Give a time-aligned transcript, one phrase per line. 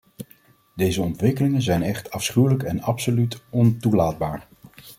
[0.75, 4.47] Deze ontwikkelingen zijn echt afschuwelijk en absoluut ontoelaatbaar!